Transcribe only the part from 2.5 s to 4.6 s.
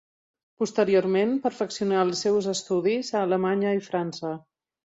estudis a Alemanya i França.